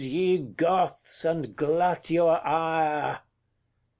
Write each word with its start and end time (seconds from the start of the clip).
ye 0.03 0.39
Goths, 0.39 1.23
and 1.25 1.55
glut 1.55 2.09
your 2.09 2.43
ire! 2.43 3.19